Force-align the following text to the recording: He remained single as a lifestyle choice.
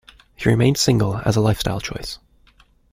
He 0.35 0.49
remained 0.49 0.79
single 0.79 1.17
as 1.25 1.35
a 1.35 1.41
lifestyle 1.41 1.79
choice. 1.79 2.17